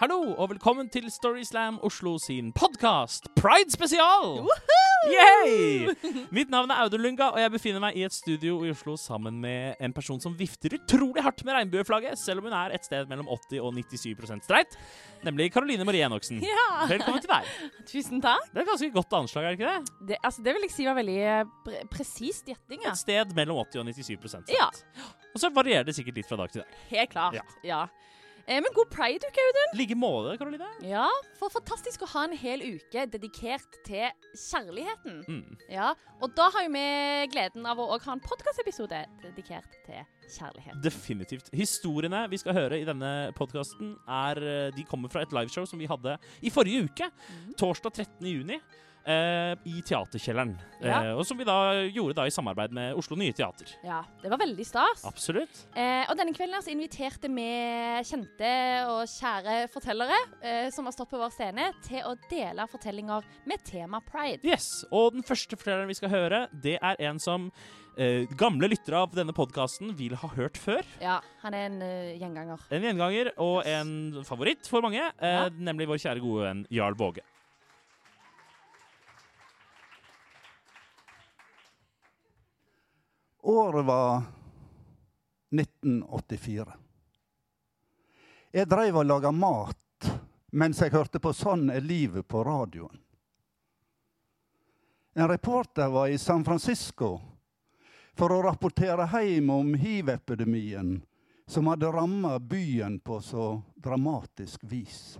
[0.00, 4.40] Hallo og velkommen til Storyslam Oslo sin podkast Pride spesial!
[5.10, 5.92] Yay!
[6.34, 9.38] Mitt navn er Audun Lunga, og jeg befinner meg i et studio i Oslo sammen
[9.42, 13.10] med en person som vifter utrolig hardt med regnbueflagget, selv om hun er et sted
[13.10, 14.76] mellom 80 og 97% streit,
[15.26, 16.42] nemlig Caroline Marie Enoksen.
[16.46, 16.66] Ja.
[16.90, 17.50] Velkommen til deg.
[17.90, 18.46] Tusen takk.
[18.50, 19.96] Det er et ganske godt anslag, er det ikke det?
[20.12, 22.82] Det, altså, det vil jeg si var veldig eh, pre presist gjetting.
[22.86, 22.94] Ja.
[22.94, 24.54] Et sted mellom 80 og 97 streit.
[24.54, 24.70] Ja.
[25.32, 26.80] Og så varierer det sikkert litt fra dag til dag.
[26.94, 27.38] Helt klart.
[27.38, 27.46] Ja.
[27.66, 27.82] Ja.
[28.46, 29.74] Eh, men god pride-uke, Audun.
[29.78, 30.68] Like måte, Karoline.
[30.86, 31.06] Ja,
[31.38, 35.22] for fantastisk å ha en hel uke dedikert til kjærligheten.
[35.28, 35.58] Mm.
[35.70, 36.84] Ja, Og da har jo vi
[37.32, 40.02] gleden av å også ha en podkastepisode dedikert til
[40.36, 40.78] kjærlighet.
[40.82, 41.50] Definitivt.
[41.54, 43.96] Historiene vi skal høre i denne podkasten,
[44.76, 47.10] de kommer fra et liveshow som vi hadde i forrige uke.
[47.10, 47.52] Mm.
[47.58, 48.30] Torsdag 13.
[48.30, 48.60] juni.
[49.06, 50.54] Eh, I Teaterkjelleren.
[50.82, 51.02] Ja.
[51.04, 51.56] Eh, og som vi da
[51.86, 53.70] gjorde da i samarbeid med Oslo Nye Teater.
[53.86, 55.04] Ja, Det var veldig stas.
[55.08, 55.64] Absolutt.
[55.74, 57.48] Eh, og denne kvelden altså inviterte vi
[58.08, 58.52] kjente
[58.90, 63.62] og kjære fortellere eh, som har stått på vår scene, til å dele fortellinger med
[63.68, 64.42] tema pride.
[64.46, 64.84] Yes.
[64.90, 67.50] Og den første fortelleren vi skal høre, det er en som
[67.96, 70.86] eh, gamle lyttere av denne podkasten vil ha hørt før.
[71.02, 72.62] Ja, han er en uh, gjenganger.
[72.72, 75.48] En gjenganger og en favoritt for mange, eh, Ja.
[75.52, 77.24] nemlig vår kjære gode venn Jarl Våge.
[83.42, 84.22] Året var
[85.50, 86.72] 1984.
[88.50, 90.06] Jeg dreiv og laga mat
[90.54, 93.00] mens jeg hørte på Sånn er livet på radioen.
[95.18, 97.16] En reporter var i San Francisco
[98.14, 101.00] for å rapportere hjem om hiv-epidemien
[101.50, 105.18] som hadde ramma byen på så dramatisk vis.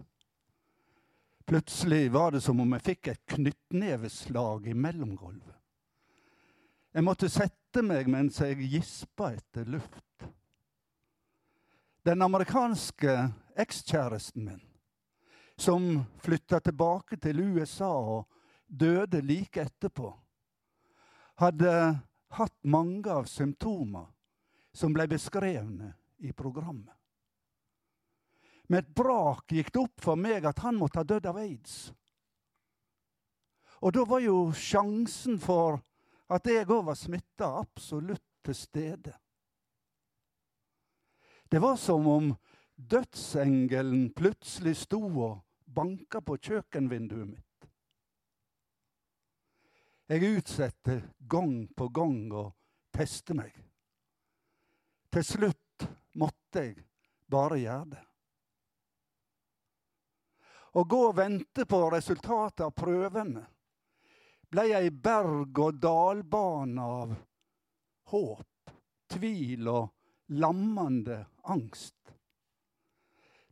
[1.45, 5.59] Plutselig var det som om jeg fikk et knyttneveslag i mellomgulvet.
[6.92, 10.27] Jeg måtte sette meg mens jeg gispa etter luft.
[12.05, 13.14] Den amerikanske
[13.56, 14.61] ekskjæresten min,
[15.56, 18.27] som flytta tilbake til USA og
[18.67, 20.11] døde like etterpå,
[21.41, 21.73] hadde
[22.36, 24.11] hatt mange av symptomer
[24.77, 26.92] som ble beskrevne i programmet.
[28.69, 31.92] Med et brak gikk det opp for meg at han måtte ha dødd av aids.
[33.83, 35.80] Og da var jo sjansen for
[36.33, 39.13] at jeg òg var smitta, absolutt til stede.
[41.53, 42.31] Det var som om
[42.75, 47.69] dødsengelen plutselig sto og banka på kjøkkenvinduet mitt.
[50.09, 50.97] Jeg utsatte
[51.29, 52.47] gang på gang å
[52.93, 53.53] teste meg.
[55.13, 56.83] Til slutt måtte jeg
[57.29, 58.03] bare gjøre det.
[60.73, 63.45] Å gå og vente på resultatet av prøvene
[64.52, 67.14] ble ei berg-og-dal-bane av
[68.13, 68.73] håp,
[69.08, 71.96] tvil og lammende angst.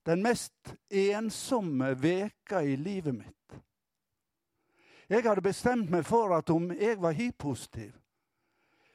[0.05, 3.37] Den mest ensomme veka i livet mitt.
[5.11, 7.97] Jeg hadde bestemt meg for at om jeg var hiv-positiv,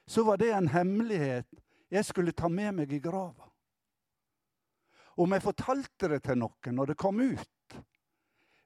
[0.06, 1.58] så var det en hemmelighet
[1.92, 3.50] jeg skulle ta med meg i grava.
[5.16, 7.76] Om jeg fortalte det til noen når det kom ut,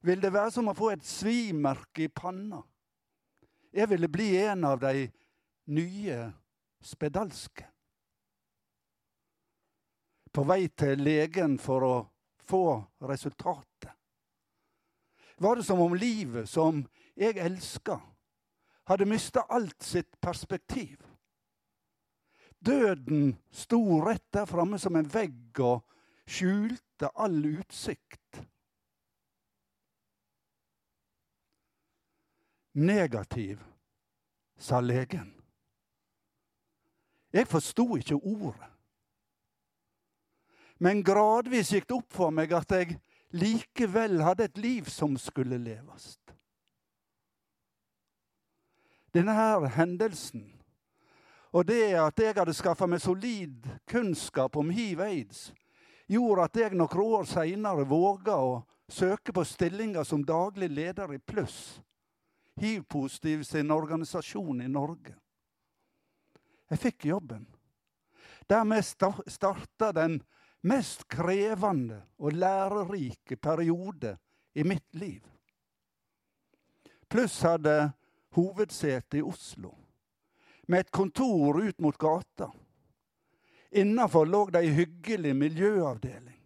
[0.07, 2.61] ville det være som å få et svimerke i panna.
[3.71, 5.07] Jeg ville bli en av de
[5.71, 6.19] nye
[6.83, 7.67] spedalske.
[10.31, 11.95] På vei til legen for å
[12.47, 12.65] få
[13.07, 13.93] resultatet.
[15.41, 16.83] Var det som om livet som
[17.17, 17.97] jeg elska,
[18.91, 20.99] hadde mista alt sitt perspektiv.
[22.61, 25.87] Døden sto rett der framme som en vegg og
[26.29, 28.43] skjulte all utsikt.
[32.73, 33.59] Negativ,
[34.59, 35.35] sa legen.
[37.33, 38.71] Jeg forsto ikke ordet.
[40.79, 42.97] Men gradvis gikk det opp for meg at jeg
[43.37, 46.17] likevel hadde et liv som skulle leves.
[49.15, 50.49] Denne her hendelsen
[51.53, 55.51] og det at jeg hadde skaffa meg solid kunnskap om hiv-aids,
[56.11, 58.53] gjorde at jeg noen år seinere våga å
[58.91, 61.81] søke på stillinger som daglig leder i Pluss,
[62.61, 65.15] hiv-positiv sin organisasjon i Norge.
[66.71, 67.47] Jeg fikk jobben.
[68.49, 68.85] Dermed
[69.27, 70.21] starta den
[70.67, 74.17] mest krevende og lærerike periode
[74.55, 75.23] i mitt liv.
[77.09, 77.93] Pluss hadde
[78.37, 79.73] hovedsete i Oslo,
[80.69, 82.51] med et kontor ut mot gata.
[83.71, 86.39] Innafor lå det ei hyggelig miljøavdeling.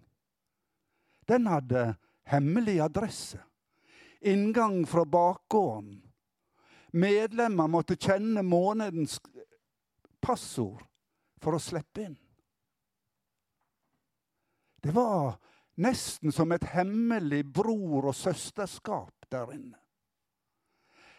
[1.28, 1.94] Den hadde
[2.28, 3.40] hemmelig adresse.
[4.20, 6.03] Inngang fra bakgården.
[6.94, 9.18] Medlemmer måtte kjenne månedens
[10.22, 10.84] passord
[11.42, 12.18] for å slippe inn.
[14.84, 15.34] Det var
[15.74, 19.78] Nesten som et hemmelig bror- og søsterskap der inne.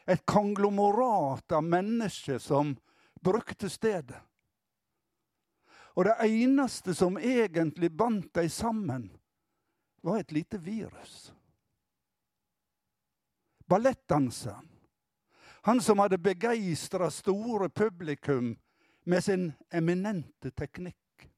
[0.07, 2.75] Et konglomerat av mennesker som
[3.21, 4.21] brukte stedet.
[5.95, 9.09] Og det eneste som egentlig bandt dem sammen,
[10.01, 11.33] var et lite virus.
[13.65, 14.74] Ballettdanseren.
[15.65, 18.51] Han som hadde begeistra store publikum
[19.03, 21.29] med sin eminente teknikk.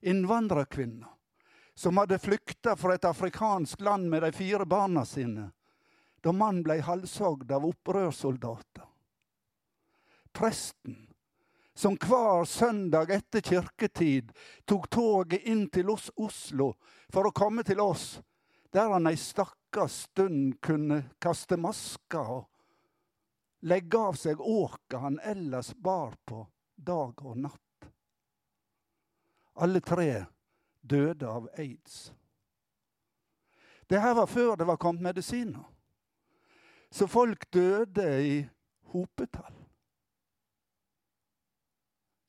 [0.00, 1.08] Innvandrerkvinna
[1.74, 5.48] som hadde flykta fra et afrikansk land med de fire barna sine
[6.22, 8.86] da mannen ble halshogd av opprørssoldater.
[10.30, 11.00] Presten
[11.74, 14.30] som hver søndag etter kirketid
[14.70, 16.76] tok toget inn til Oslo
[17.10, 18.20] for å komme til oss,
[18.70, 22.51] der han ei stakkars stund kunne kaste maska og
[23.62, 26.42] legge av seg åket han ellers bar på
[26.74, 27.90] dag og natt.
[29.54, 30.24] Alle tre
[30.80, 32.12] døde av aids.
[33.86, 35.64] Det her var før det var kommet medisiner.
[36.90, 38.36] Så folk døde i
[38.92, 39.54] hopetall.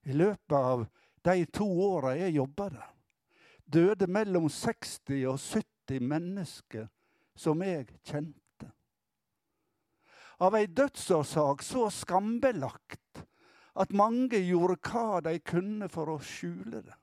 [0.03, 0.85] I løpet av
[1.23, 2.89] de to åra jeg jobba der,
[3.63, 6.89] døde mellom 60 og 70 mennesker
[7.35, 8.42] som jeg kjente
[10.43, 13.23] av ei dødsårsak så skambelagt
[13.79, 16.97] at mange gjorde hva de kunne for å skjule det.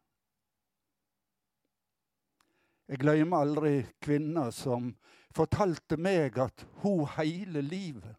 [2.90, 4.90] Jeg glemmer aldri kvinna som
[5.34, 8.18] fortalte meg at hun hele livet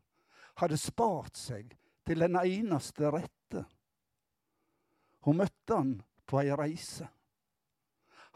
[0.61, 1.73] hadde spart seg
[2.07, 3.65] til den eneste rette.
[5.27, 7.09] Hun møtte han på ei reise.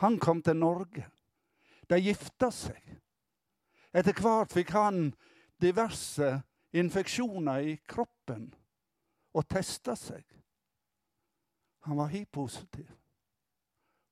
[0.04, 1.06] Han kom til Norge.
[1.88, 2.82] De gifta seg.
[3.96, 5.08] Etter hvert fikk han
[5.62, 6.34] diverse
[6.76, 8.50] infeksjoner i kroppen
[9.36, 10.24] og testa seg.
[11.86, 12.88] Han var hiv-positiv.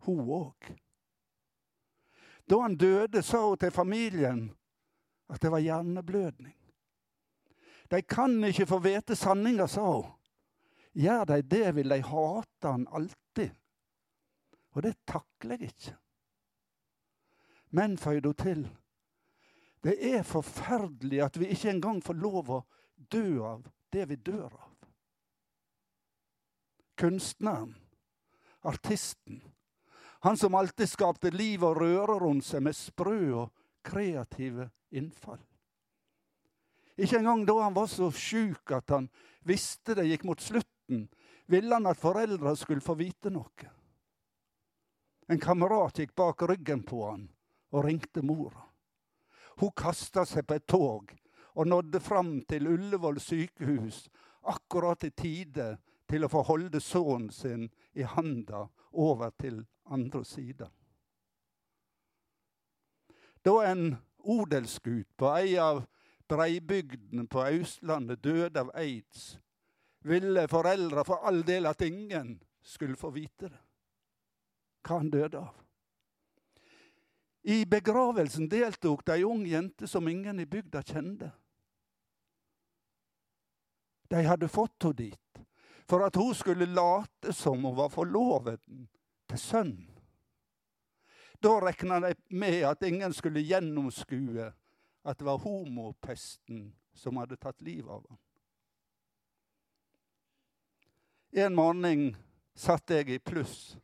[0.05, 0.73] Hun òg.
[2.49, 4.43] Da han døde, sa hun til familien
[5.31, 6.55] at det var hjerneblødning.
[7.91, 10.11] De kan ikke få vite sanninga, sa hun.
[10.93, 13.51] Gjør de det, vil de hate han alltid.
[14.73, 15.95] Og det takler jeg ikke.
[17.73, 18.63] Men, føyde hun til,
[19.83, 22.59] det er forferdelig at vi ikke engang får lov å
[23.11, 24.69] dø av det vi dør av.
[26.99, 27.73] Kunstneren,
[28.63, 29.41] artisten,
[30.23, 33.51] han som alltid skapte liv og røre rundt seg med sprø og
[33.83, 35.41] kreative innfall.
[36.95, 39.09] Ikke engang da han var så sjuk at han
[39.43, 41.09] visste det gikk mot slutten,
[41.51, 43.71] ville han at foreldra skulle få vite noe.
[45.27, 47.25] En kamerat gikk bak ryggen på han
[47.73, 48.69] og ringte mora.
[49.61, 51.13] Hun kasta seg på et tog
[51.53, 54.07] og nådde fram til Ullevål sykehus
[54.49, 55.75] akkurat i tide
[56.09, 60.69] til å få holde sønnen sin i handa over til andre sida.
[63.43, 65.83] Da en odelsgut på ei av
[66.31, 69.37] breibygdene på Østlandet døde av aids,
[70.03, 73.59] ville foreldra for all del at ingen skulle få vite det.
[74.83, 75.62] Hva han døde av.
[77.45, 81.31] I begravelsen deltok det ei ung jente som ingen i bygda kjente.
[84.07, 85.41] De hadde fått henne dit
[85.89, 88.61] for at hun skulle late som hun var forlovet
[89.27, 89.89] til sønnen.
[91.43, 94.45] Da rekna de med at ingen skulle gjennomskue
[95.03, 98.21] at det var homopesten som hadde tatt livet av ham.
[101.43, 102.15] En morgen
[102.55, 103.75] satt jeg i pluss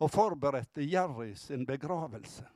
[0.00, 2.48] og forberedte Jerry sin begravelse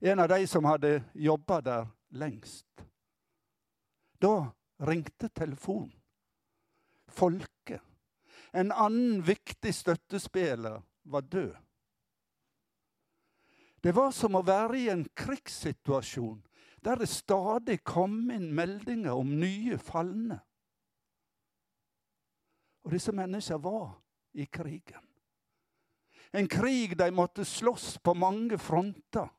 [0.00, 2.66] en av de som hadde jobba der lengst.
[4.18, 5.94] Da ringte telefonen.
[7.08, 7.80] Folke,
[8.52, 11.56] en annen viktig støttespiller, var død.
[13.80, 16.42] Det var som å være i en krigssituasjon
[16.84, 20.36] der det stadig kom inn meldinger om nye falne.
[22.84, 23.96] Og disse menneskene var
[24.36, 25.02] i krigen.
[26.32, 29.30] En krig de måtte slåss på mange fronter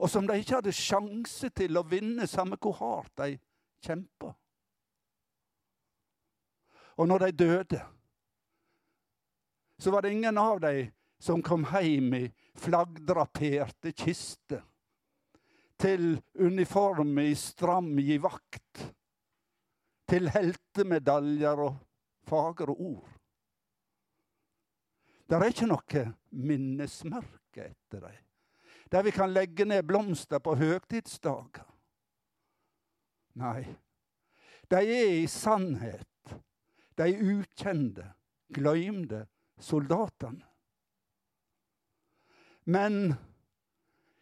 [0.00, 3.34] og som de ikke hadde sjanse til å vinne, samme hvor hardt de
[3.84, 4.32] kjempa.
[6.96, 7.80] Og når de døde,
[9.80, 10.88] så var det ingen av dem
[11.20, 12.22] som kom hjem i
[12.60, 14.64] flaggdraperte kister,
[15.80, 18.82] til uniform i stram givakt,
[20.08, 21.76] til heltemedaljer og
[22.28, 23.12] fagre ord.
[25.28, 28.18] Det er ikke noe minnesmerke etter dem
[28.90, 31.66] der vi kan legge ned blomster på høgtidsdager.
[33.40, 33.62] Nei,
[34.70, 36.06] de er i sannhet
[37.00, 38.04] de ukjente,
[38.52, 39.24] gløymde
[39.60, 40.44] soldatene.
[42.64, 43.14] Men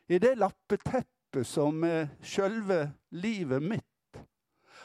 [0.06, 2.84] i det lappeteppet som er sjølve
[3.18, 4.20] livet mitt,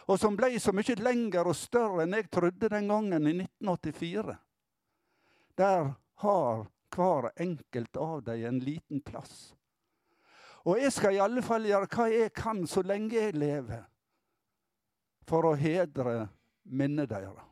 [0.09, 4.35] og som ble så mye lengre og større enn jeg trodde den gangen i 1984,
[5.55, 5.93] der
[6.25, 9.53] har hver enkelt av dem en liten plass.
[10.63, 13.82] Og jeg skal i alle fall gjøre hva jeg kan så lenge jeg lever,
[15.27, 16.29] for å hedre
[16.63, 17.50] minnet deres.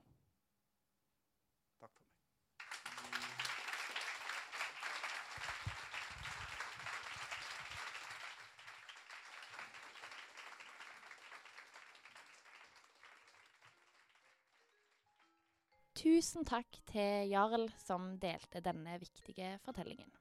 [16.01, 20.20] Tusen takk til Jarl som delte denne viktige fortellingen.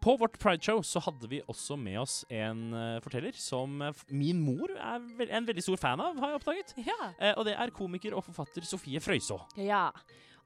[0.00, 4.38] På vårt Pride-show så hadde vi også med oss en uh, forteller som uh, min
[4.38, 6.74] mor er ve en veldig stor fan av, har jeg oppdaget.
[6.86, 6.98] Ja.
[7.18, 9.42] Uh, og det er komiker og forfatter Sofie Frøysaa.
[9.58, 9.88] Ja.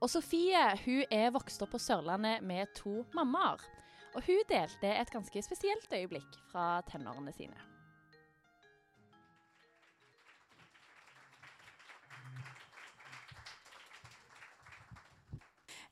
[0.01, 3.61] Og Sofie hun er vokst opp på Sørlandet med to mammaer.
[4.17, 7.61] Og hun delte et ganske spesielt øyeblikk fra tenårene sine.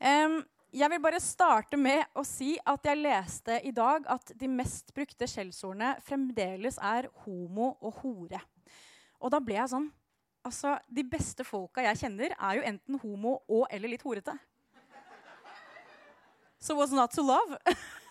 [0.00, 4.48] Em, jeg vil bare starte med å si at jeg leste i dag at de
[4.50, 8.40] mest brukte skjellsordene fremdeles er homo og hore.
[9.20, 9.90] Og da ble jeg sånn
[10.40, 14.32] Altså, De beste folka jeg kjenner, er jo enten homo og eller litt horete.
[16.56, 17.58] So what's not to love?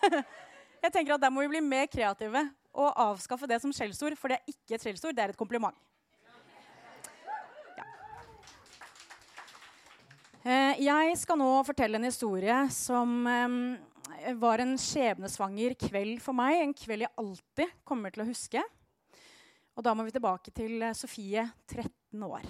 [0.84, 4.30] jeg tenker at Der må vi bli mer kreative og avskaffe det som skjellsord, for
[4.30, 5.74] det er ikke et skjellsord, det er et kompliment.
[10.40, 16.62] Jeg skal nå fortelle en historie som eh, var en skjebnesvanger kveld for meg.
[16.62, 18.62] En kveld jeg alltid kommer til å huske.
[19.76, 22.48] Og da må vi tilbake til eh, Sofie, 13 år.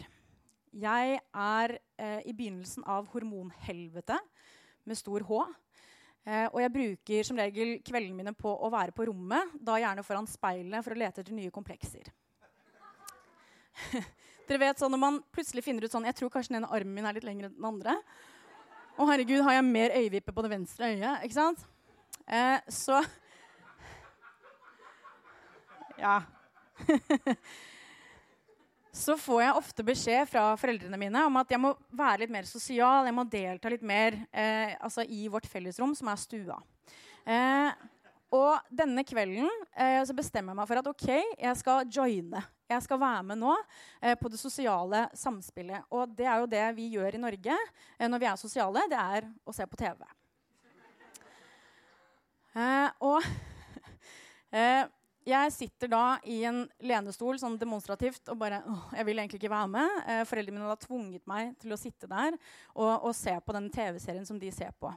[0.70, 4.20] Jeg er eh, i begynnelsen av hormonhelvete
[4.86, 5.42] med stor H.
[6.30, 10.06] Eh, og jeg bruker som regel kveldene mine på å være på rommet, da gjerne
[10.06, 12.06] foran speilet, for å lete etter nye komplekser.
[14.50, 16.96] Dere vet sånn Når man plutselig finner ut sånn Jeg tror kanskje den ene armen
[16.96, 17.94] min er litt lengre enn den andre.
[18.98, 21.22] Å, herregud, har jeg mer øyevippe på det venstre øyet?
[21.24, 21.62] Ikke sant?
[22.26, 22.98] Eh, så
[26.00, 26.18] Ja.
[29.04, 32.48] så får jeg ofte beskjed fra foreldrene mine om at jeg må være litt mer
[32.48, 33.06] sosial.
[33.06, 36.58] Jeg må delta litt mer eh, altså i vårt fellesrom, som er stua.
[37.24, 37.70] Eh,
[38.30, 42.42] og denne kvelden eh, så bestemmer jeg meg for at ok, jeg skal joine.
[42.70, 45.88] Jeg skal være med nå eh, på det sosiale samspillet.
[45.90, 48.86] Og det er jo det vi gjør i Norge eh, når vi er sosiale.
[48.90, 50.06] Det er å se på TV.
[52.54, 53.26] Eh, og
[54.58, 54.86] eh,
[55.26, 59.56] jeg sitter da i en lenestol sånn demonstrativt og bare åh, Jeg vil egentlig ikke
[59.58, 60.00] være med.
[60.06, 62.38] Eh, foreldrene mine har tvunget meg til å sitte der
[62.76, 64.94] og, og se på den TV-serien som de ser på.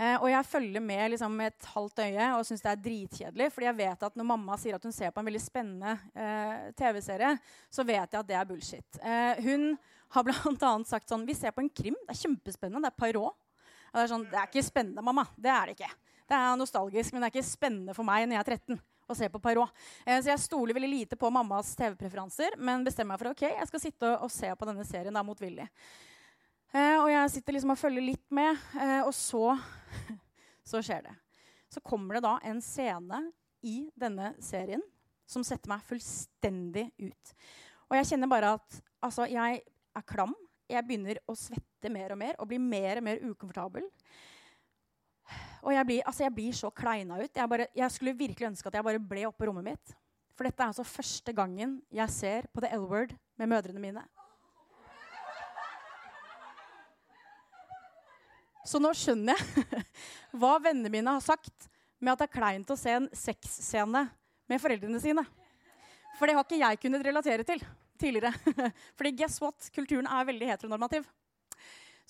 [0.00, 3.50] Eh, og jeg følger med liksom, med et halvt øye og syns det er dritkjedelig.
[3.52, 6.70] fordi jeg vet at når mamma sier at hun ser på en veldig spennende eh,
[6.78, 7.34] TV-serie,
[7.68, 9.00] så vet jeg at det er bullshit.
[9.02, 9.74] Eh, hun
[10.16, 10.72] har bl.a.
[10.88, 11.98] sagt sånn Vi ser på en krim.
[12.06, 12.88] Det er kjempespennende.
[12.88, 15.26] Det er parå Og det er sånn, det er ikke spennende, mamma.
[15.36, 15.92] Det er det ikke.
[16.30, 18.80] Det er nostalgisk, men det er ikke spennende for meg når jeg er 13
[19.10, 19.74] å se på Poirot.
[20.06, 23.68] Eh, så jeg stoler veldig lite på mammas TV-preferanser, men bestemmer meg for ok, jeg
[23.70, 25.66] skal sitte og, og se på denne serien da motvillig.
[26.70, 29.56] Eh, og jeg sitter liksom og følger litt med, eh, og så,
[30.70, 31.16] så skjer det.
[31.70, 33.24] Så kommer det da en scene
[33.66, 34.82] i denne serien
[35.30, 37.34] som setter meg fullstendig ut.
[37.90, 40.34] Og jeg kjenner bare at altså, jeg er klam.
[40.70, 43.86] Jeg begynner å svette mer og mer og bli mer og mer ukomfortabel.
[45.66, 47.30] Og jeg blir, altså, jeg blir så kleina ut.
[47.34, 49.96] Jeg, bare, jeg skulle virkelig ønske at jeg bare ble oppe på rommet mitt.
[50.38, 54.06] For dette er altså første gangen jeg ser på The L-Word med mødrene mine.
[58.70, 59.84] Så nå skjønner jeg
[60.38, 61.66] hva vennene mine har sagt
[61.98, 64.04] med at det er kleint å se en sexscene
[64.50, 65.24] med foreldrene sine.
[66.18, 67.62] For det har ikke jeg kunnet relatere til
[68.00, 68.30] tidligere.
[68.98, 69.70] Fordi guess what?
[69.74, 71.08] Kulturen er veldig heteronormativ.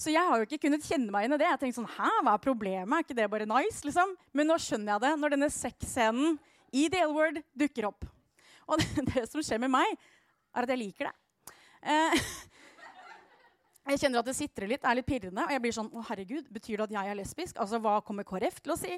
[0.00, 1.48] Så jeg har jo ikke kunnet kjenne meg inn i det.
[1.48, 2.94] Jeg tenkte sånn, Hæ, hva er problemet?
[2.96, 3.82] Er ikke det bare nice?
[3.84, 4.14] liksom?
[4.36, 6.38] Men nå skjønner jeg det når denne sexscenen
[6.76, 8.06] i The L-word dukker opp.
[8.68, 9.96] Og det, det som skjer med meg,
[10.56, 11.52] er at jeg liker det.
[11.80, 12.30] Eh,
[13.92, 16.48] jeg kjenner at det sitrer litt, er litt pirrende, og jeg blir sånn Å, herregud,
[16.52, 17.60] betyr det at jeg er lesbisk?
[17.62, 18.96] Altså, hva kommer KrF til å si?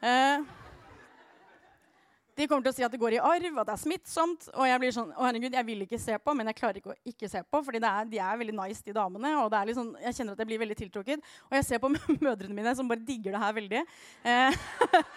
[0.00, 0.50] Eh,
[2.40, 4.46] de kommer til å si at det går i arv, at det er smittsomt.
[4.54, 6.94] Og jeg blir sånn Å, herregud, jeg vil ikke se på, men jeg klarer ikke
[6.94, 7.62] å ikke se på.
[7.66, 9.34] fordi de er veldig nice, de damene.
[9.42, 11.26] Og det er sånn, jeg kjenner at jeg blir veldig tiltrukket.
[11.50, 11.92] Og jeg ser på
[12.26, 13.82] mødrene mine, som bare digger det her veldig.
[14.24, 14.60] Eh,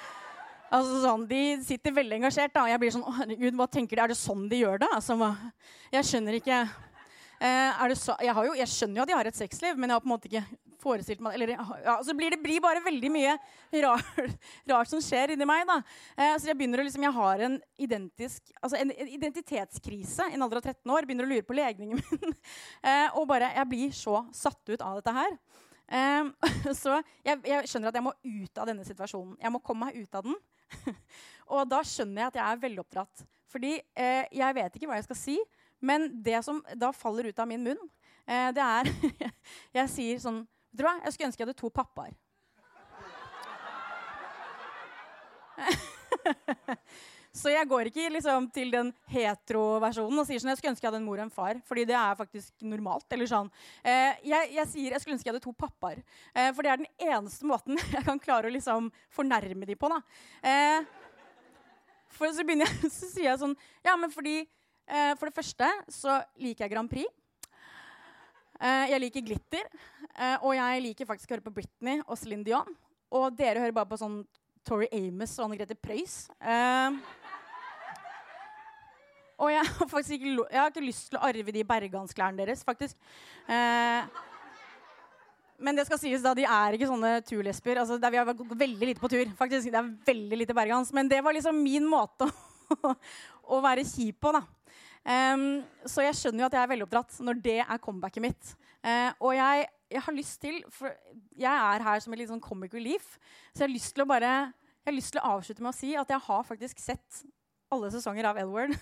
[0.75, 2.55] altså sånn, De sitter veldig engasjert.
[2.55, 4.03] da, og Jeg blir sånn Å, herregud, hva tenker de?
[4.03, 4.91] Er det sånn de gjør det?
[4.97, 5.19] Altså?
[5.93, 6.65] Jeg skjønner ikke.
[7.39, 10.03] Eh, så, jeg, jo, jeg skjønner jo at de har et sexliv, men jeg har
[10.03, 10.45] på en måte ikke
[10.83, 13.35] forestilt meg Eller ja, så blir det blir bare veldig mye
[13.85, 14.37] rart,
[14.71, 15.65] rart som skjer inni meg.
[15.69, 15.79] da.
[16.17, 20.37] Eh, så jeg begynner å liksom, jeg har en, identisk, altså en, en identitetskrise i
[20.37, 21.07] en alder av 13 år.
[21.09, 22.39] Begynner å lure på legningen min.
[22.89, 25.37] eh, og bare, jeg blir så satt ut av dette her.
[25.93, 26.31] Eh,
[26.83, 29.37] så jeg, jeg skjønner at jeg må ut av denne situasjonen.
[29.41, 30.37] Jeg må komme meg ut av den.
[31.53, 33.27] og da skjønner jeg at jeg er veloppdratt.
[33.53, 35.37] Fordi eh, jeg vet ikke hva jeg skal si,
[35.83, 37.81] men det som da faller ut av min munn,
[38.25, 38.91] eh, det er
[39.81, 42.13] Jeg sier sånn Vet du hva, jeg skulle ønske jeg hadde to pappaer.
[47.33, 50.91] Så jeg går ikke liksom, til den hetero-versjonen og sier sånn, jeg skulle ønske jeg
[50.91, 51.57] hadde en mor og en far.
[51.65, 53.07] fordi det er faktisk normalt.
[53.09, 53.49] eller sånn.
[53.81, 56.03] Eh, jeg, jeg, sier jeg skulle ønske jeg hadde to pappaer.
[56.29, 59.89] Eh, for det er den eneste måten jeg kan klare å liksom, fornærme dem på.
[59.89, 59.99] da.
[60.45, 60.85] Eh,
[62.13, 64.43] for så, jeg, så sier jeg sånn Ja, men fordi
[64.87, 67.09] eh, For det første så liker jeg Grand Prix.
[68.63, 69.67] Eh, jeg liker glitter.
[70.13, 72.75] Eh, og jeg liker faktisk å høre på Britney og Céline Dion.
[73.13, 74.23] Og dere hører bare på sånn
[74.63, 76.23] Tori Amos og Anne Grete Preus.
[76.39, 76.95] Uh,
[79.43, 82.63] og jeg har faktisk ikke, jeg har ikke lyst til å arve de bergansklærne deres,
[82.65, 82.95] faktisk.
[83.49, 84.07] Uh,
[85.63, 87.79] men det skal sies da, de er ikke sånne turlesber.
[87.83, 89.27] Altså, vi har gått veldig lite på tur.
[89.37, 89.69] faktisk.
[89.69, 90.91] Det er veldig lite bergans.
[90.95, 92.27] Men det var liksom min måte
[92.73, 92.95] å,
[93.55, 94.33] å være kjip på.
[94.35, 94.43] da.
[95.03, 98.53] Um, så jeg skjønner jo at jeg er veloppdratt når det er comebacket mitt.
[98.83, 100.89] Uh, og jeg jeg har lyst til For
[101.37, 103.17] jeg er her som et litt sånn comic relief.
[103.53, 104.33] Så jeg har lyst til å bare
[104.83, 107.21] jeg har lyst til å avslutte med å si at jeg har faktisk sett
[107.71, 108.73] alle sesonger av L-Word.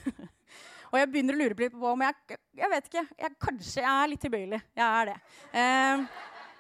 [0.90, 3.06] og jeg begynner å lure litt på om jeg Jeg vet ikke.
[3.22, 4.62] Jeg, kanskje jeg er litt tilbøyelig.
[4.82, 5.18] Jeg er det.
[5.62, 6.06] Eh,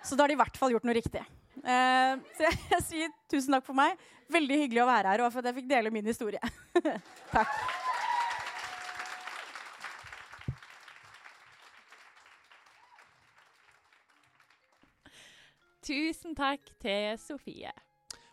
[0.06, 1.26] så da har de i hvert fall gjort noe riktig.
[1.62, 3.98] Uh, så jeg, jeg, sier tusen takk for meg.
[4.32, 6.54] Veldig hyggelig å være her og for at jeg fikk dele min historie.
[7.36, 7.81] takk.
[15.82, 17.72] Tusen takk til Sofie.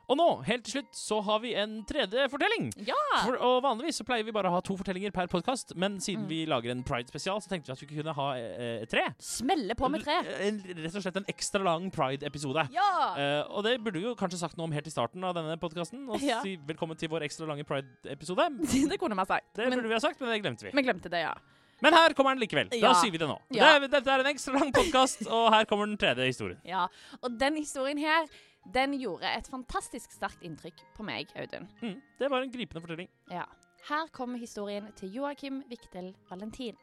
[0.09, 2.71] Og nå, helt til slutt, så har vi en tredje fortelling.
[2.89, 2.97] Ja!
[3.27, 6.25] For, og Vanligvis så pleier vi bare å ha to fortellinger per podkast, men siden
[6.25, 6.31] mm.
[6.31, 9.05] vi lager en Pride-spesial, så tenkte vi at vi kunne ha eh, tre.
[9.21, 10.17] Smelle på med tre.
[10.47, 12.65] En, rett og slett en ekstra lang Pride-episode.
[12.73, 12.89] Ja!
[13.21, 15.57] Eh, og det burde vi jo kanskje sagt noe om helt i starten av denne
[15.61, 16.07] podkasten.
[16.09, 16.41] Og ja.
[16.45, 18.49] si velkommen til vår ekstra lange Pride-episode.
[18.95, 19.53] det kunne man sagt.
[19.61, 20.73] Det men, burde vi ha sagt, men det glemte vi.
[20.73, 21.37] Vi glemte det, ja.
[21.81, 22.71] Men her kommer den likevel.
[22.83, 23.37] Da sier vi det nå.
[23.55, 23.79] Ja.
[23.79, 26.59] Det, dette er en ekstra lang podkast, og her kommer den tredje historien.
[26.67, 26.89] Ja,
[27.23, 28.27] Og den historien her
[28.75, 31.69] den gjorde et fantastisk sterkt inntrykk på meg, Audun.
[31.81, 33.09] Mm, det var en gripende fortelling.
[33.33, 33.47] Ja.
[33.89, 36.77] Her kommer historien til Joakim Viktel Valentin.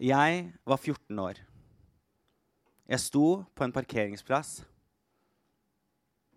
[0.00, 1.34] Jeg var 14 år.
[2.88, 4.64] Jeg sto på en parkeringsplass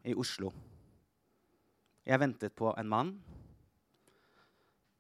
[0.04, 0.52] i Oslo.
[2.04, 3.14] Jeg ventet på en mann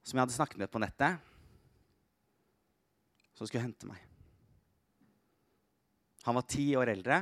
[0.03, 1.19] som jeg hadde snakket med på nettet,
[3.33, 4.01] som skulle hente meg.
[6.23, 7.19] Han var ti år eldre,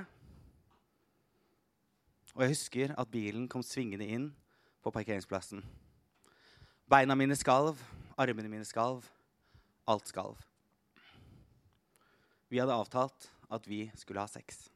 [2.36, 4.30] og jeg husker at bilen kom svingende inn
[4.82, 5.64] på parkeringsplassen.
[6.90, 7.80] Beina mine skalv,
[8.20, 9.06] armene mine skalv,
[9.90, 10.40] alt skalv.
[12.52, 14.71] Vi hadde avtalt at vi skulle ha sex.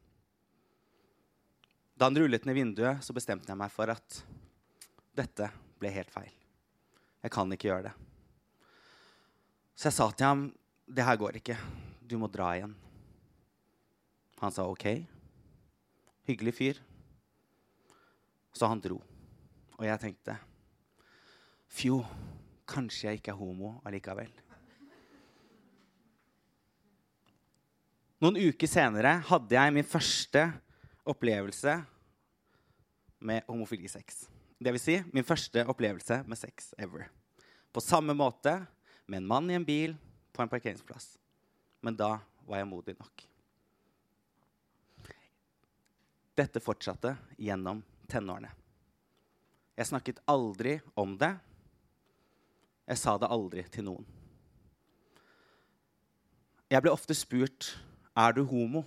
[1.96, 4.18] Da han rullet ned vinduet, så bestemte jeg meg for at
[5.16, 5.48] dette
[5.80, 6.34] ble helt feil.
[7.24, 7.94] Jeg kan ikke gjøre det.
[9.76, 10.54] Så jeg sa til ham,
[10.88, 11.58] 'Det her går ikke.
[12.06, 12.76] Du må dra igjen.'
[14.40, 15.08] Han sa OK.
[16.28, 16.80] Hyggelig fyr.
[18.54, 19.02] Så han dro.
[19.78, 20.38] Og jeg tenkte,
[21.70, 22.06] 'Fjo,
[22.68, 24.42] kanskje jeg ikke er homo allikevel.'
[28.22, 30.54] Noen uker senere hadde jeg min første
[31.06, 31.76] opplevelse
[33.26, 34.26] med homofilisex.
[34.60, 37.08] Det vil si min første opplevelse med sex ever.
[37.72, 38.58] På samme måte
[39.06, 39.96] med en mann i en bil
[40.34, 41.18] på en parkeringsplass.
[41.82, 43.26] Men da var jeg modig nok.
[46.36, 48.52] Dette fortsatte gjennom tenårene.
[49.76, 51.34] Jeg snakket aldri om det.
[52.88, 54.06] Jeg sa det aldri til noen.
[56.72, 57.76] Jeg ble ofte spurt
[58.18, 58.84] er du homo.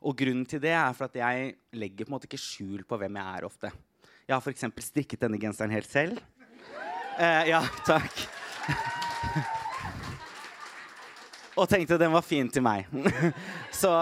[0.00, 2.98] Og grunnen til det er for at jeg legger på en måte ikke skjul på
[3.00, 3.72] hvem jeg er ofte.
[4.24, 4.64] Jeg har f.eks.
[4.86, 6.20] strikket denne genseren helt selv.
[7.20, 8.22] Eh, ja, takk.
[11.58, 12.88] og tenkte den var fin til meg.
[13.82, 13.92] Så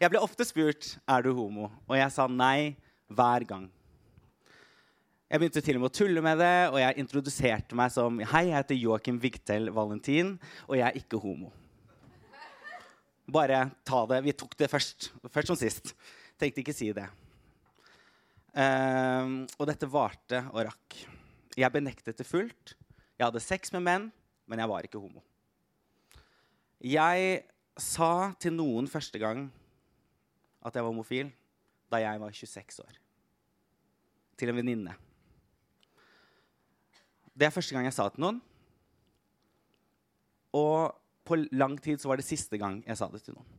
[0.00, 2.74] jeg ble ofte spurt er du homo, og jeg sa nei
[3.06, 3.68] hver gang.
[5.28, 8.46] Jeg begynte til og med å tulle med det, og jeg introduserte meg som Hei,
[8.48, 11.52] jeg heter Joakim Vigtel Valentin, og jeg er ikke homo.
[13.28, 14.22] Bare ta det.
[14.24, 15.10] Vi tok det først.
[15.28, 15.92] Først som sist.
[16.40, 17.04] Tenkte ikke si det.
[18.56, 20.96] Um, og dette varte og rakk.
[21.58, 22.72] Jeg benektet det fullt
[23.18, 24.06] Jeg hadde sex med menn,
[24.46, 25.20] men jeg var ikke homo.
[26.78, 27.42] Jeg
[27.78, 29.48] sa til noen første gang
[30.62, 31.32] at jeg var homofil
[31.90, 32.96] da jeg var 26 år.
[34.38, 34.94] Til en venninne.
[37.34, 38.40] Det er første gang jeg sa det til noen.
[40.54, 40.94] Og
[41.28, 43.56] på lang tid så var det siste gang jeg sa det til noen.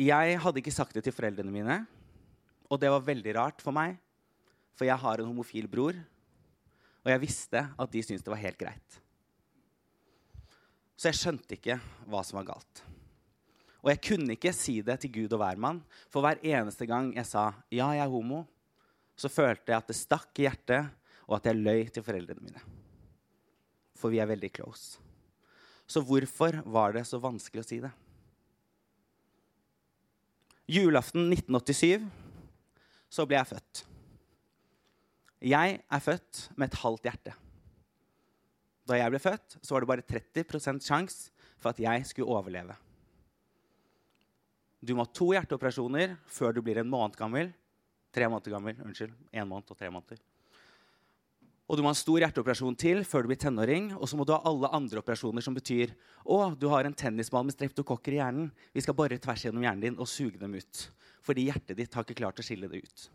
[0.00, 1.76] Jeg hadde ikke sagt det til foreldrene mine,
[2.66, 3.94] og det var veldig rart for meg,
[4.74, 5.94] for jeg har en homofil bror,
[7.04, 8.98] og jeg visste at de syntes det var helt greit.
[10.98, 11.78] Så jeg skjønte ikke
[12.10, 12.82] hva som var galt.
[13.84, 17.26] Og jeg kunne ikke si det til Gud og hvermann, for hver eneste gang jeg
[17.28, 18.46] sa 'ja, jeg er homo',
[19.14, 20.90] så følte jeg at det stakk i hjertet,
[21.28, 22.60] og at jeg løy til foreldrene mine.
[23.94, 25.03] For vi er veldig close.
[25.90, 27.92] Så hvorfor var det så vanskelig å si det?
[30.70, 32.06] Julaften 1987
[33.12, 33.82] så ble jeg født.
[35.44, 37.34] Jeg er født med et halvt hjerte.
[38.88, 42.76] Da jeg ble født, så var det bare 30% sjanse for at jeg skulle overleve.
[44.84, 47.52] Du må ha to hjerteoperasjoner før du blir en måned gammel.
[48.12, 48.80] Tre måneder gammel.
[48.84, 49.14] Unnskyld.
[49.32, 50.20] En måned og tre måneder.
[51.64, 53.88] Og du må ha en stor hjerteoperasjon til før du blir tenåring.
[53.96, 57.46] Og så må du ha alle andre operasjoner som betyr å, du har en tennisball
[57.48, 58.50] med streptokokker i hjernen.
[58.76, 60.86] Vi skal bare tvers gjennom hjernen din og suge dem ut.
[61.24, 63.06] Fordi hjertet ditt har ikke klart å skille det ut.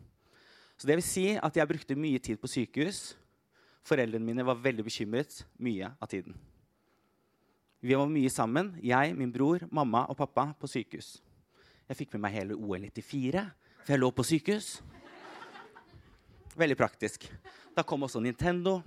[0.79, 3.11] Så det vil si at jeg brukte mye tid på sykehus.
[3.85, 6.33] Foreldrene mine var veldig bekymret mye av tiden.
[7.79, 11.19] Vi var mye sammen, jeg, min bror, mamma og pappa, på sykehus.
[11.87, 13.45] Jeg fikk med meg hele OL 94,
[13.85, 14.73] for jeg lå på sykehus.
[16.59, 17.29] Veldig praktisk.
[17.75, 18.79] Da kom også Nintendo.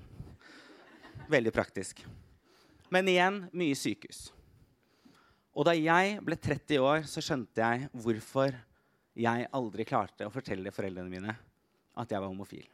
[1.30, 2.02] Veldig praktisk.
[2.92, 4.26] Men igjen mye sykehus.
[5.52, 8.54] Og da jeg ble 30 år, så skjønte jeg hvorfor
[9.18, 11.34] jeg aldri klarte å fortelle foreldrene mine
[12.00, 12.64] at jeg var homofil.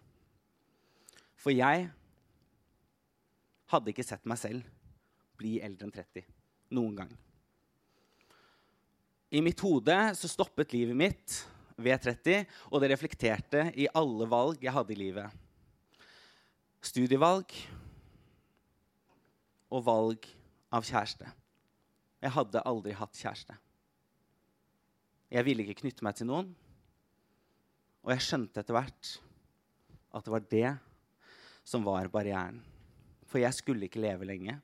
[1.39, 1.89] For jeg
[3.69, 4.67] hadde ikke sett meg selv
[5.39, 6.27] bli eldre enn 30
[6.75, 7.11] noen gang.
[9.29, 11.35] I mitt hode så stoppet livet mitt
[11.79, 15.48] ved 30, og det reflekterte i alle valg jeg hadde i livet.
[16.85, 17.53] Studievalg
[19.75, 20.29] og valg
[20.73, 21.27] av kjæreste.
[22.23, 23.57] Jeg hadde aldri hatt kjæreste.
[25.29, 26.53] Jeg ville ikke knytte meg til noen.
[28.07, 29.11] Og jeg skjønte etter hvert
[30.15, 30.71] at det var det
[31.69, 32.63] som var barrieren.
[33.29, 34.57] For jeg skulle ikke leve lenge.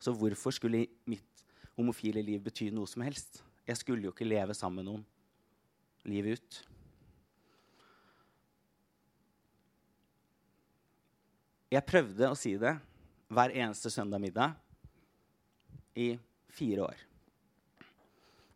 [0.00, 1.44] Så hvorfor skulle mitt
[1.76, 3.42] homofile liv bety noe som helst?
[3.68, 5.06] Jeg skulle jo ikke leve sammen med noen
[6.08, 6.60] livet ut.
[11.68, 12.72] Jeg prøvde å si det
[13.28, 14.54] hver eneste søndag middag
[15.98, 16.14] i
[16.56, 17.02] fire år.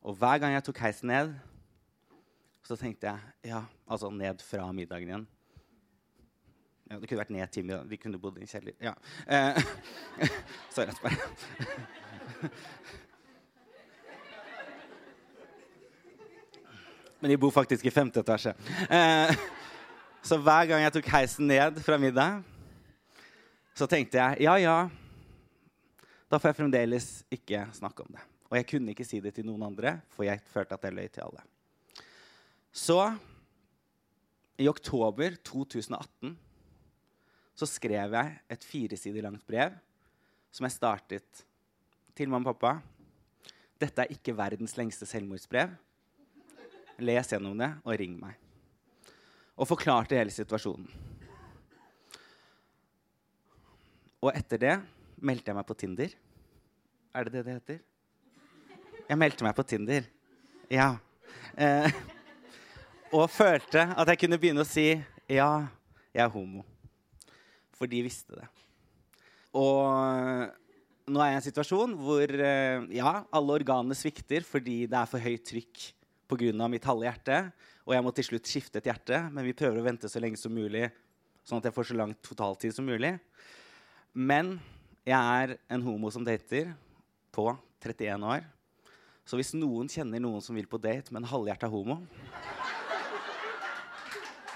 [0.03, 1.35] Og hver gang jeg tok heisen ned,
[2.65, 5.27] så tenkte jeg Ja, altså ned fra middagen igjen.
[6.89, 7.85] Ja, det kunne vært ned til middag.
[7.91, 8.75] Vi kunne bodd i en kjeller.
[8.81, 8.95] Ja.
[9.27, 9.61] Eh,
[10.75, 12.51] sorry, bare.
[17.21, 18.55] Men de bor faktisk i femte etasje.
[18.89, 19.37] Eh,
[20.25, 22.43] så hver gang jeg tok heisen ned fra middag,
[23.77, 24.77] så tenkte jeg ja, ja,
[26.29, 28.23] da får jeg fremdeles ikke snakke om det.
[28.53, 31.09] Og jeg kunne ikke si det til noen andre, for jeg følte at jeg løy
[31.13, 31.45] til alle.
[32.73, 32.99] Så
[34.61, 36.35] i oktober 2018
[37.57, 39.77] så skrev jeg et firesider langt brev
[40.53, 41.45] som jeg startet
[42.17, 42.75] til mamma og pappa.
[43.81, 45.73] Dette er ikke verdens lengste selvmordsbrev.
[47.03, 48.37] Les gjennom det og ring meg.
[49.57, 51.12] Og forklarte hele situasjonen.
[54.23, 54.75] Og etter det
[55.19, 56.13] meldte jeg meg på Tinder.
[57.13, 57.79] Er det det det heter?
[59.09, 60.05] Jeg meldte meg på Tinder.
[60.71, 60.93] Ja.
[61.59, 61.89] Eh,
[63.19, 64.93] og følte at jeg kunne begynne å si
[65.27, 65.49] ja,
[66.15, 66.63] jeg er homo.
[67.75, 68.47] For de visste det.
[69.59, 69.91] Og
[71.11, 75.11] nå er jeg i en situasjon hvor eh, ja, alle organene svikter fordi det er
[75.11, 75.83] for høyt trykk
[76.31, 76.69] pga.
[76.71, 77.41] mitt halve hjerte.
[77.91, 80.39] Og jeg må til slutt skifte et hjerte, men vi prøver å vente så lenge
[80.39, 80.87] som mulig.
[81.43, 83.17] Sånn at jeg får så lang totaltid som mulig.
[84.13, 84.59] Men
[85.09, 86.75] jeg er en homo som dater
[87.33, 87.47] på
[87.81, 88.45] 31 år.
[89.25, 92.03] Så hvis noen kjenner noen som vil på date med en halvhjerta homo,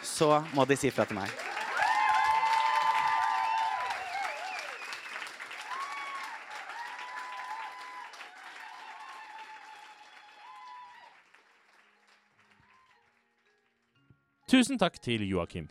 [0.04, 1.32] så må de si fra til meg.
[14.46, 15.66] Tusen takk til Joakim.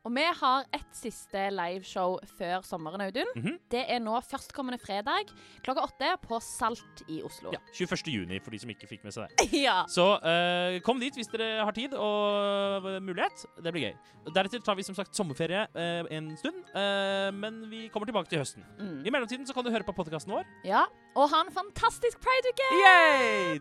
[0.00, 3.28] Og vi har et siste liveshow før sommeren, Audun.
[3.36, 3.58] Mhm.
[3.70, 5.28] Det er nå førstkommende fredag
[5.64, 7.52] klokka åtte på Salt i Oslo.
[7.52, 8.08] Ja, 21.
[8.08, 9.50] juni, for de som ikke fikk med seg det.
[9.66, 9.82] ja.
[9.92, 13.44] Så uh, kom dit hvis dere har tid og mulighet.
[13.60, 13.94] Det blir gøy.
[14.32, 18.40] Deretter tar vi som sagt sommerferie uh, en stund, uh, men vi kommer tilbake til
[18.40, 18.64] høsten.
[18.80, 19.04] Mm.
[19.04, 20.48] I mellomtiden så kan du høre på podkasten vår.
[20.64, 20.86] ja.
[21.18, 22.68] Og ha en fantastisk prideuke!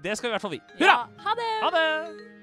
[0.04, 0.62] Det skal i hvert fall vi.
[0.78, 0.86] Hurra!
[0.86, 1.24] Ja.
[1.26, 1.54] Ha det!
[1.66, 2.39] Ha det!